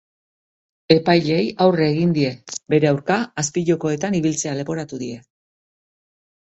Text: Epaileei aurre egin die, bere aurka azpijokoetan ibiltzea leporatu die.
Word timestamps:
Epaileei 0.95 1.43
aurre 1.65 1.85
egin 1.91 2.15
die, 2.17 2.31
bere 2.75 2.91
aurka 2.95 3.19
azpijokoetan 3.45 4.21
ibiltzea 4.23 4.59
leporatu 4.63 5.05
die. 5.05 5.25